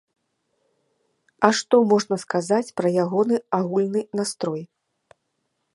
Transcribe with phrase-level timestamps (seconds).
[1.47, 4.61] А што можна сказаць пра ягоны агульны настрой?